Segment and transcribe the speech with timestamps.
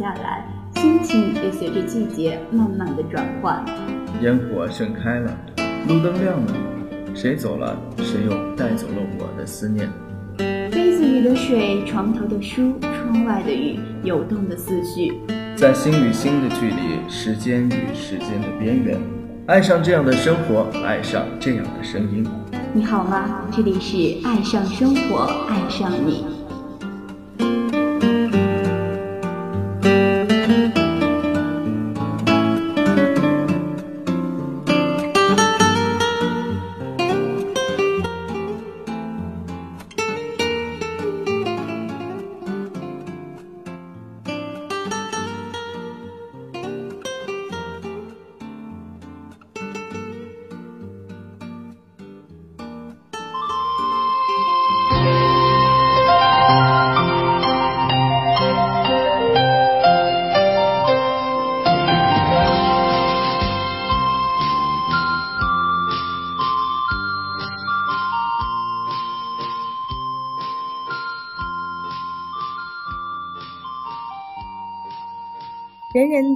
[0.00, 3.62] 下来，心情也随着季节慢慢的转换。
[4.22, 5.30] 烟火盛开了，
[5.86, 6.54] 路灯亮了，
[7.14, 9.86] 谁走了，谁又带走了我的思念。
[10.38, 15.12] 杯子里的水，床头的书，窗外的雨，游动的思绪，
[15.54, 18.98] 在心与心的距离，时间与时间的边缘，
[19.44, 22.26] 爱上这样的生活，爱上这样的声音。
[22.72, 23.42] 你好吗？
[23.52, 26.24] 这里是爱上生活，爱上你。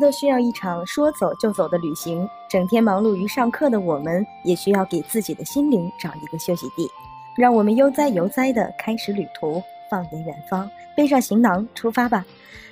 [0.04, 2.28] 都需要一场说走就走的旅行。
[2.46, 6.86] 整天忙碌于上课的我们，也需要给自己的心灵找一个休息地。
[7.34, 12.22] 让我们悠哉悠哉地开始旅途，放眼远方，背上行囊出发吧。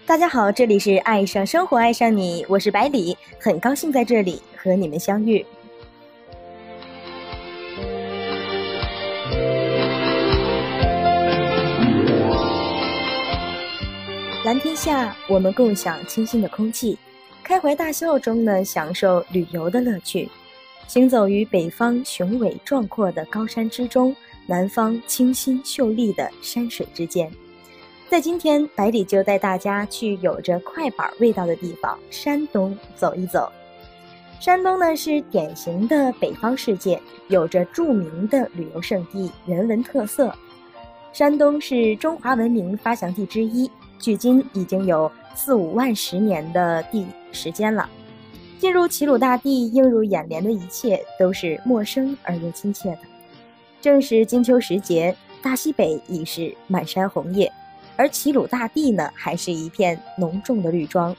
[0.04, 5.42] 大家好，这里是爱上生活，爱上你，我是百里，很高兴在这里和你们相遇。
[14.44, 16.98] 蓝天下，我们共享清新的空气，
[17.42, 20.28] 开怀大笑中呢，享受旅游的乐趣。
[20.86, 24.14] 行走于北方雄伟壮阔的高山之中，
[24.46, 27.30] 南方清新秀丽的山水之间。
[28.08, 33.50] 在今天，百里就带大家去有着快板味道的地方——山东走一走。
[34.38, 40.34] 山东呢，是典型的北方世界，有着著名的旅游胜地、人文特色。
[41.12, 43.70] 山东是中华文明发祥地之一。
[44.02, 47.88] 距今已经有四五万十年的地时间了，
[48.58, 52.98] 进入齐鲁大地，映入眼帘的一切都是陌生而又亲切的。
[53.80, 57.50] 正是金秋时节，大西北已是满山红叶，
[57.96, 61.16] 而齐鲁大地呢，还是一片浓重的绿装。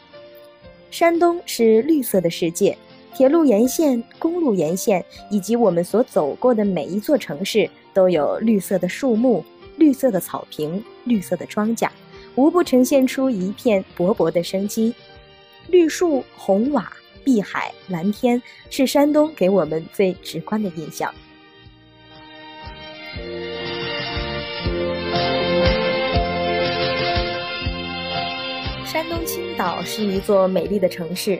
[0.92, 2.78] 山东是绿色的世界，
[3.16, 9.44] 铁路沿线、公路沿线，以及我们所走过的每一座城市，都有绿色的树木、
[9.78, 11.90] 绿色的草坪、绿色的庄稼。
[12.36, 14.94] 无不呈现出一片勃勃的生机，
[15.68, 16.92] 绿树、红瓦、
[17.24, 21.14] 碧海、蓝天，是山东给我们最直观的印象。
[28.86, 31.40] 山东青岛是一座美丽的城市，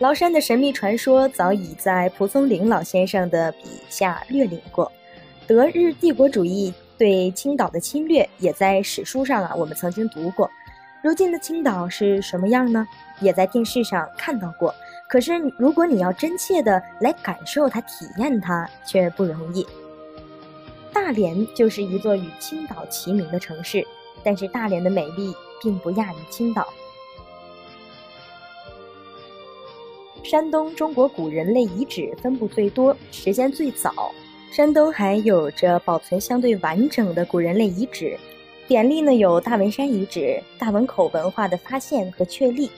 [0.00, 4.90] 崂山的神秘传说早已在蒲松龄老先生的笔下略领过，
[5.46, 6.74] 德日帝国主义。
[6.96, 10.50] 对青岛的侵略也在史书上啊，我们曾经读过。
[11.02, 12.86] 如今的青岛是什么样呢？
[13.20, 14.74] 也在电视上看到过。
[15.08, 19.66] 可是如果你要真切的来感受它、体验它，却不容易。
[20.92, 23.86] 大连就是一座与青岛齐名的城市，
[24.22, 26.66] 但是大连的美丽并不亚于青岛。
[30.22, 34.10] 山东中国古人类遗址分布最多，时间最早。
[34.54, 38.16] 山东还有着保存相对完整的古人类遗址，
[38.68, 42.70] 典例呢有大文山遗址、大汶口文化的发现和确立，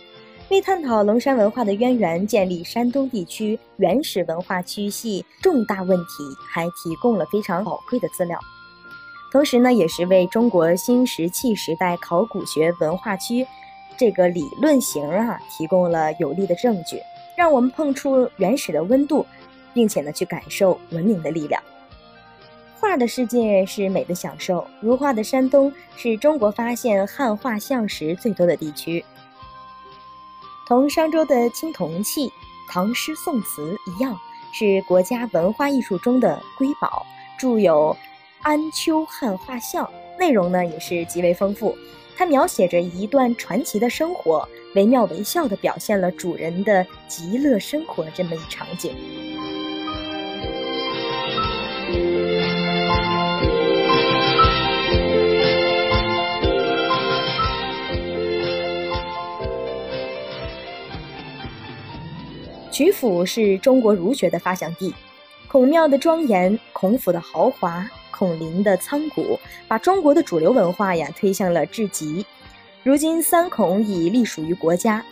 [0.49, 8.39] 为探讨龙山文化的渊源、建立山东地区原始文化区系重大问题，还提供了非常宝贵的资料。
[9.31, 13.47] 同时呢，也是为中国新石器时代考古学文化区
[13.99, 16.99] 这个理论型啊提供了有力的证据，
[17.37, 19.27] 让我们碰触原始的温度。
[19.77, 21.63] 并且呢，去感受文明的力量。
[22.81, 29.05] 画的世界是美的享受，如画的山东是中国发现汉画像石最多的地区。
[30.67, 32.33] 同商周的青铜器、
[32.71, 34.19] 唐诗宋词一样，
[34.55, 37.05] 是国家文化艺术中的瑰宝。
[37.39, 37.95] 著有
[38.41, 39.85] 《安丘汉画像》，
[40.19, 41.77] 内容呢也是极为丰富。
[42.17, 48.97] 它描写着一段传奇的生活，惟妙惟肖地表现了主人的极乐生活这么一场景。
[62.73, 64.95] 曲阜是中国儒学的发祥地，
[65.49, 72.27] 孔庙的庄严，孔府的豪华，孔林的苍古，把中国的主流文化呀推向了至极。
[72.83, 75.03] 如今三孔已隶属于国家。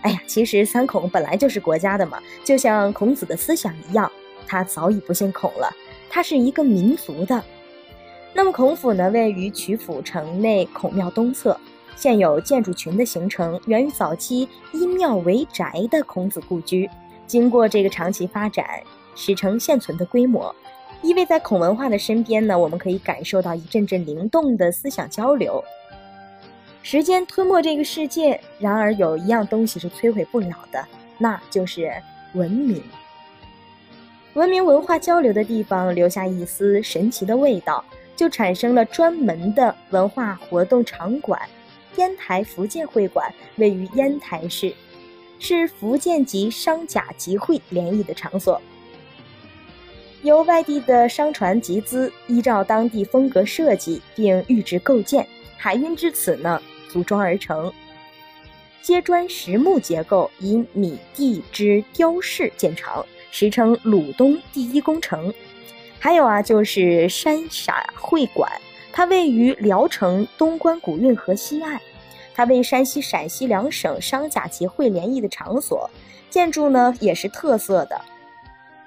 [0.00, 4.10] 哎呀，其实三孔本来就是国家的嘛，就像孔子的思想一样，
[4.48, 5.72] 他早已不姓孔了，
[6.14, 7.42] 它是一个民族的。
[8.34, 11.58] 那么孔府呢，位于曲阜城内孔庙东侧，
[11.96, 16.88] 现有建筑群的形成，源于早期依庙为宅的孔子故居，
[17.26, 18.66] 经过这个长期发展，
[19.16, 20.54] 使成现存的规模。
[21.00, 25.64] 依偎在孔文化的身边呢，我们可以感受到一阵阵灵动的思想交流。
[26.82, 30.84] 时间吞没这个世界，然而有一样东西是摧毁不了的，
[31.16, 31.90] 那就是
[32.34, 32.82] 文明。
[34.34, 37.84] 文明文化交流的地方留下一丝神奇的味道，
[38.16, 41.38] 就产生了专门的文化活动场馆——
[41.96, 44.72] 烟台福建会馆，位于烟台市，
[45.38, 48.60] 是福建籍商贾集会联谊的场所。
[50.22, 55.26] 由外地的商船集资，依照当地风格设计并预制构建，
[55.58, 56.60] 海运至此呢。
[56.88, 57.72] 组装而成，
[58.82, 65.34] 阶砖实木结构，以米地之雕饰见长，时称鲁东第一工程。
[65.98, 68.48] 还有啊，就是山陕会馆，
[68.92, 71.80] 它位于聊城东关古运河西岸，
[72.34, 75.90] 它为山西、陕西两省商贾集会联谊的场所。
[76.30, 78.00] 建筑呢也是特色的，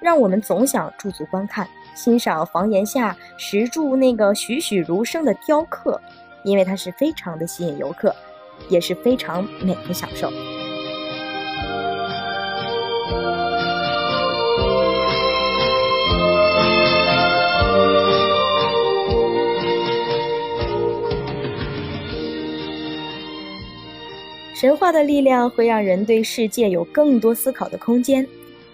[0.00, 6.00] 让我们总想驻足观看，欣赏房檐下石柱那个栩栩如生的雕刻。
[6.44, 8.14] 因为它是非常的吸引游客，
[8.68, 10.30] 也是非常美的享受。
[24.58, 28.26] 神话的力量会让人对世界有更多思考的空间。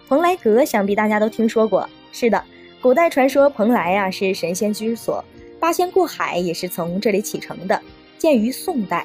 [0.06, 2.40] 蓬莱阁想必大家都听说过，是的，
[2.80, 5.24] 古代传说蓬莱啊是神仙居所。
[5.58, 7.82] 八仙过海也是从这里启程的，
[8.16, 9.04] 建于宋代。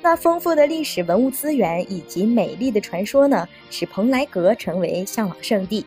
[0.00, 5.84] 那丰富的历史文物资源以及美丽的传说呢，使蓬莱阁成为向往圣地。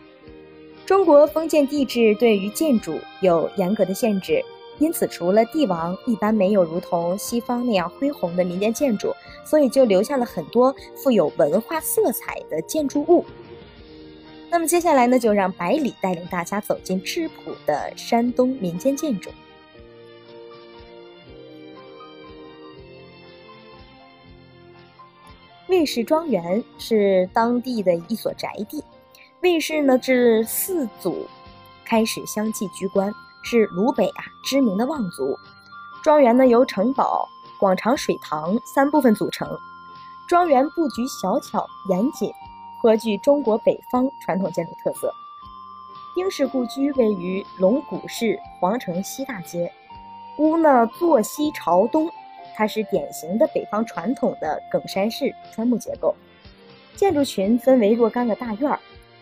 [0.86, 4.40] 中国封建帝制对于建筑有严格的限制，
[4.82, 9.14] 因此除了帝王，一般没有如同西方那样恢宏的民间建筑，
[9.46, 13.24] 所以就留下了很多富有文化色彩的建筑物。
[14.50, 19.30] 那么接下来呢，就让百里带领大家走进质朴的山东民间建筑。
[25.68, 28.84] 卫氏庄园是当地的一所宅地，
[29.42, 31.28] 卫氏呢自四祖
[31.86, 35.38] 开始相继居官，是鲁北啊知名的望族。
[36.04, 37.28] 庄园呢由城堡、
[37.60, 39.48] 广场、水塘三部分组成，
[40.28, 42.32] 庄园布局小巧严谨，
[42.82, 45.14] 颇具中国北方传统建筑特色。
[46.16, 49.72] 丁氏故居位于龙谷市皇城西大街，
[50.38, 52.10] 屋呢坐西朝东。
[52.54, 56.14] 它是典型的北方传统的梗山式砖木结构，
[56.96, 58.78] 建筑群分为若干个大院儿，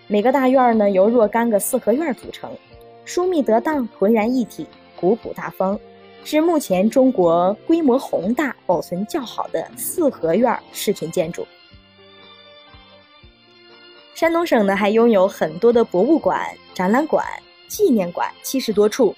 [0.07, 2.51] 每个大院儿呢由若干个四合院组成，
[3.10, 5.80] 疏密得当，浑然一体，古朴大方，
[6.24, 11.44] 是目前中国规模宏大、保存较好的四合院式群建筑。
[14.14, 16.40] 山东省呢还拥有很多的博物馆、
[16.76, 17.26] 展览馆、
[17.68, 19.16] 纪念馆，七十多处，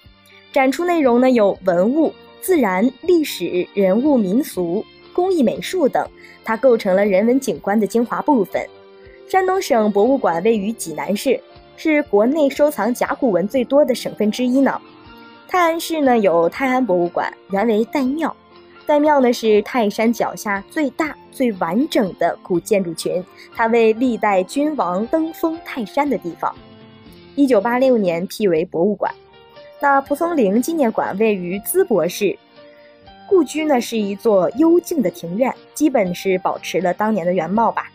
[0.54, 2.13] 展出内容呢有文物。
[2.39, 6.10] 自然、历史、人物、民俗、工艺美术等，
[6.46, 8.65] 它构成了人文景观的精华部分。
[9.27, 11.39] 山东省博物馆位于济南市，
[11.78, 14.80] 是国内收藏甲骨文最多的省份之一呢。
[15.48, 18.36] 泰安市呢有泰安博物馆，原为岱庙。
[18.88, 23.24] 岱庙呢是泰山脚下最大、最完整的古建筑群，
[23.56, 26.54] 它为历代君王登封泰山的地方。
[27.36, 29.13] 一九八六年辟为博物馆。
[29.80, 32.38] 那蒲松龄纪念馆位于淄博市，
[33.28, 37.90] 故居呢是一座幽静的庭院，基本是保持了当年的原貌吧。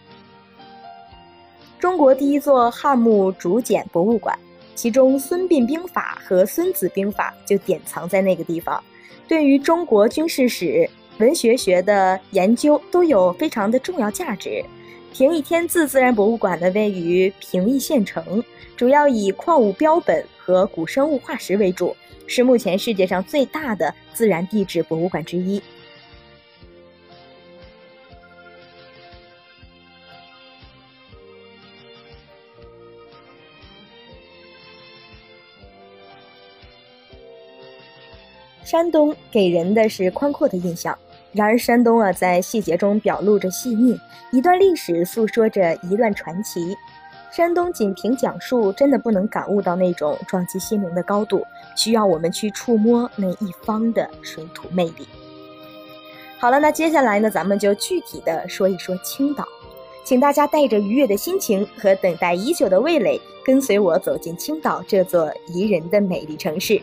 [1.78, 4.38] 中国第一座汉墓竹简博物馆，
[4.74, 8.82] 其中《孙膑兵法》和《孙子兵法》就典藏在那个地方，
[9.28, 14.64] 对于中国军事史、文学学的研究都有非常的重要价值。
[15.12, 18.42] 平邑天字自然博物馆呢位于平邑县城，
[18.76, 20.24] 主要以矿物标本。
[20.46, 21.96] 和古生物化石为主，
[22.28, 25.60] 是目前世界上最大的自然地质博物馆之一。
[38.66, 40.98] 山东给人的是宽阔的印象，
[41.30, 43.96] 然而山东啊，在细节中表露着细腻，
[44.32, 46.76] 一段历史诉说着一段传奇。
[47.30, 51.46] 山东仅凭讲述，真的不能感悟到那种撞击心灵的高度，
[51.76, 55.06] 需要我们去触摸那一方的水土魅力。
[56.38, 59.46] 好了，那接下来呢，咱们就具体的说一说青岛，
[60.02, 66.82] 请大家带着愉悦的心情和等待已久的味蕾，跟随我走进青岛这座宜人的美丽城市。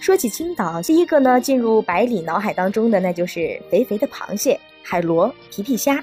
[0.00, 6.02] 说起青岛，第一个呢进入百里脑海当中的，那就是肥肥的螃蟹、海螺、皮皮虾。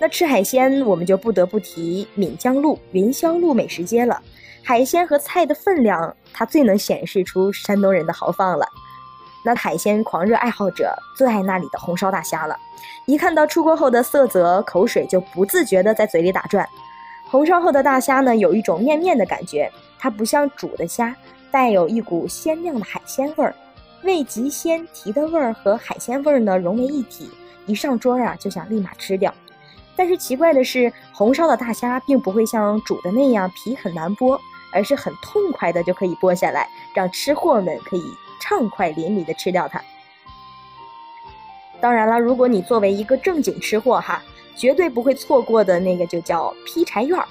[0.00, 4.20] 那吃海鲜，我们就不得不提闽江路、云霄路美食街了。
[4.64, 8.66] 海鲜和菜的分量，它最能显示出山东人的豪放了。
[9.44, 12.56] 那海鲜狂热爱好者最爱那里的红烧大虾了，
[13.06, 16.68] 一看到出锅后的色泽，口水就不自觉地在嘴里打转。
[17.30, 21.14] 红烧后的大虾呢，有一种面面的感觉，它不像煮的虾，
[21.50, 23.54] 带有一股鲜亮的海鲜味儿，
[24.02, 27.30] 味极鲜提的味儿和海鲜味儿呢融为一体，
[27.66, 29.32] 一上桌啊就想立马吃掉。
[29.96, 34.38] 但是奇怪的是，红烧的大虾并不会像煮的那样皮很难剥，
[34.72, 38.04] 而是很痛快的就可以剥下来，让吃货们可以
[38.40, 39.82] 畅快淋漓的吃掉它。
[41.80, 44.22] 当然了，如果你作为一个正经吃货哈，
[44.54, 47.26] 绝对不会错过的那个就叫劈柴院儿，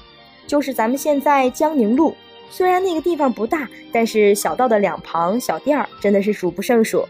[0.46, 2.16] 就是咱们现在江宁路。
[2.50, 7.08] 虽然那个地方不大，但是小道的两旁小店儿真的是数不胜数，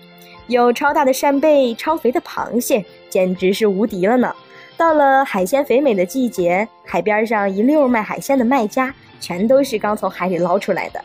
[0.47, 4.33] 有超大的扇贝、超肥的螃蟹，简直是无敌了呢。
[4.75, 11.01] 到了海鲜肥美的季节，海边上一溜卖海鲜的卖家，全都是刚从海里捞出来的。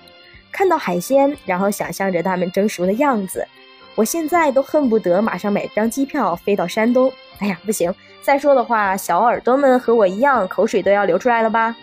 [0.50, 3.46] 看到海鲜，然后想象着它们蒸熟的样子，
[3.94, 7.10] 我现在都恨不得马上买张机票飞到山东。
[7.38, 7.94] 哎呀，不行！
[8.22, 11.74] 再说的话，小耳朵们和我一样，口水都要流出来了吧？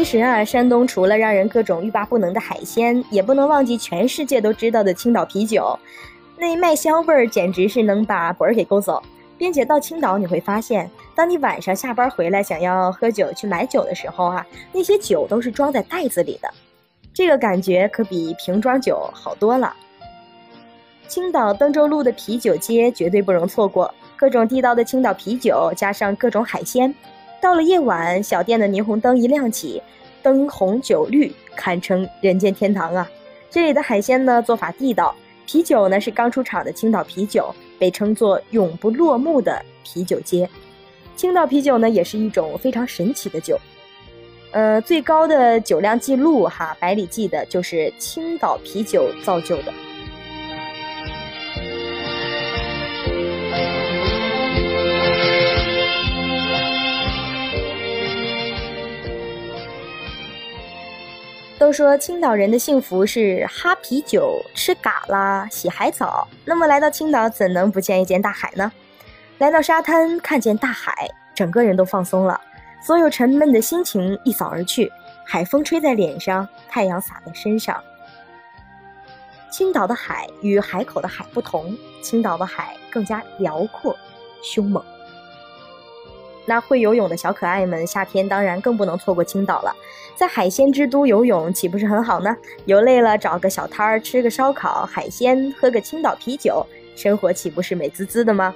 [0.00, 5.78] 其实啊，山东除了让人各种欲罢不能的海鲜，也不能忘记全世界都知道的青岛啤酒。
[6.38, 9.02] 那麦香味儿简直是能把魂儿给勾走。
[9.36, 16.48] 并且到青岛你会发现，当你晚上下班回来想要喝酒去买酒的时候啊，那些酒都是装在袋子里的，
[17.12, 19.76] 这个感觉可比瓶装酒好多了。
[21.08, 26.94] 青岛登州路的啤酒街绝对不容错过，各种地道的青岛啤酒加上各种海鲜。
[27.40, 29.82] 到了夜晚，小店的霓虹灯一亮起，
[30.22, 33.10] 灯红酒绿，堪称人间天堂啊！
[33.48, 35.14] 这里的海鲜呢做法地道，
[35.46, 40.48] 啤酒呢是刚出厂的青岛啤酒，被称作永不落幕的啤酒街。
[41.16, 43.58] 青岛啤酒呢也是一种非常神奇的酒，
[44.52, 49.72] 呃，最高的酒量记录哈，百里记的就是青岛啤酒造就的。
[61.70, 66.26] 都说青岛人的幸福是哈啤酒、吃嘎啦、洗海澡。
[66.44, 68.72] 那么来到青岛，怎能不见一见大海呢？
[69.38, 72.40] 来到沙滩，看见大海，整个人都放松了，
[72.84, 74.90] 所有沉闷的心情一扫而去。
[75.24, 77.80] 海风吹在脸上，太阳洒在身上。
[79.48, 81.72] 青岛的海与海口的海不同，
[82.02, 83.96] 青岛的海更加辽阔、
[84.42, 84.84] 凶猛。
[86.46, 89.74] 那会游泳的小可爱们，夏天当然更不能错过青岛了。
[90.16, 92.36] 在海鲜之都游泳，岂不是很好呢？
[92.66, 98.54] 游累了，找个小摊儿吃个烧烤、海鲜，喝个青岛啤酒，生活岂不是美滋滋的吗？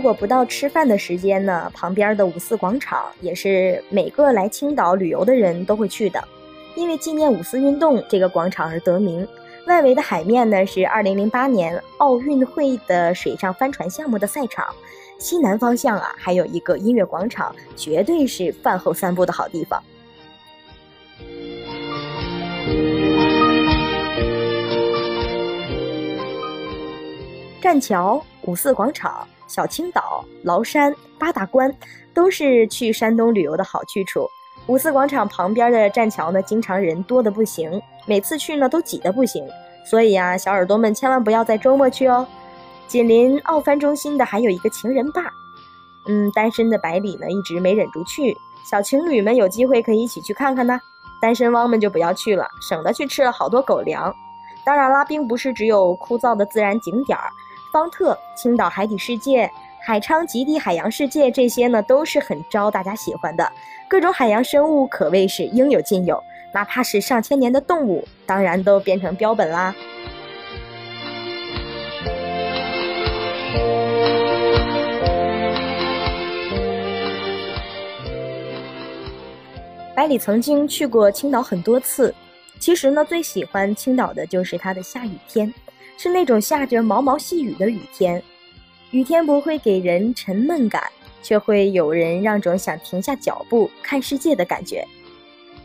[0.00, 6.24] 如果不到吃饭的时间呢，旁边的五四广场也是每个来青岛旅游的人都会去的，
[6.74, 9.28] 因为纪念五四运动这个广场而得名。
[9.66, 14.64] 外围的海面呢是2008年奥运会的水上帆船项目的赛场，
[15.18, 19.82] 西南方向啊还有一个音乐广场，绝对是饭后散步的好地方。
[27.60, 29.28] 栈桥、五四广场。
[29.50, 31.74] 小青岛、崂山、八大关，
[32.14, 34.24] 都是去山东旅游的好去处。
[34.68, 39.44] 五四广场旁边的栈桥呢，经常人多的不行，每次去呢都挤得不行。
[39.84, 42.24] 所以呀，小耳朵们千万不要在周末去哦。
[42.86, 45.20] 紧邻奥帆中心的还有一个情人坝，
[46.06, 48.36] 嗯，单身的百里呢一直没忍住去，
[48.70, 50.78] 小情侣们有机会可以一起去看看呢。
[51.20, 54.14] 单身汪们就不要去了，省得去吃了好多狗粮。
[54.64, 57.24] 当然啦，并不是只有枯燥的自然景点儿。
[57.72, 59.50] 方特、青岛海底世界、
[59.80, 63.50] 海昌极地海洋世界，这些呢都是很招大家喜欢的。
[63.88, 66.22] 各种海洋生物可谓是应有尽有，
[66.52, 69.74] 哪怕是上千年的动物，当然都变成标本啦。
[79.94, 82.14] 百里曾经去过青岛很多次，
[82.58, 85.52] 其实呢，最喜欢青岛的就是它的下雨天，
[86.02, 88.22] 是那种下着毛毛细雨的雨天。
[88.90, 90.82] 雨天不会给人沉闷感，
[91.22, 94.82] 却会有人让种想停下脚步看世界的感觉。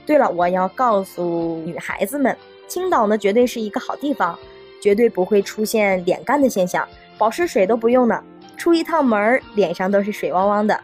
[0.06, 2.38] 对了，我要告诉女孩子们，
[2.68, 4.38] 青岛呢绝对是一个好地方，
[4.82, 6.86] 绝对不会出现脸干的现象，
[7.18, 8.22] 保湿水都不用呢，
[8.58, 10.78] 出一趟门脸上都是水汪汪的。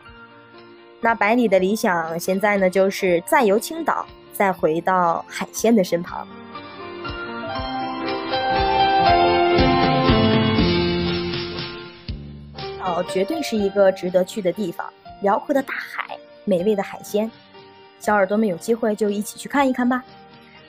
[1.02, 6.26] 那百里的理想现在呢，就是再游青岛，再回到海鲜的身旁。
[12.84, 14.86] 哦，绝对是一个值得去的地方，
[15.22, 17.30] 辽阔的大海，美味的海鲜。
[18.00, 20.04] 小耳朵们有机会就一起去看一看吧。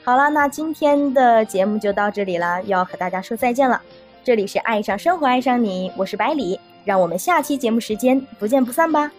[0.03, 3.81] 好了，那今天的节目就到这里了，要和大家说再见了。
[4.23, 9.11] 这里是爱上生活，爱上你，我是百里，让我们下期节目时间不见不散吧。